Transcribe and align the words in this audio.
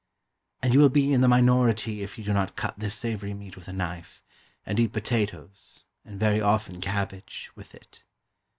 And 0.63 0.73
you 0.73 0.79
will 0.79 0.89
be 0.89 1.13
in 1.13 1.21
the 1.21 1.27
minority 1.27 2.01
if 2.01 2.17
you 2.17 2.23
do 2.23 2.33
not 2.33 2.55
cut 2.55 2.79
this 2.79 2.95
savoury 2.95 3.35
meat 3.35 3.55
with 3.55 3.67
a 3.67 3.71
knife, 3.71 4.23
and 4.65 4.79
eat 4.79 4.93
potatoes, 4.93 5.83
and 6.03 6.19
very 6.19 6.41
often 6.41 6.81
cabbage, 6.81 7.51
with 7.55 7.75
it. 7.75 8.03